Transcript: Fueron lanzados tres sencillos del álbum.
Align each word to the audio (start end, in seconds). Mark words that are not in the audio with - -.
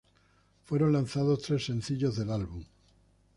Fueron 0.63 0.93
lanzados 0.93 1.43
tres 1.43 1.63
sencillos 1.65 2.15
del 2.17 2.31
álbum. 2.31 2.63